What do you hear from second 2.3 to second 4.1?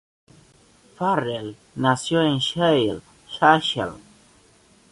Sale, Cheshire.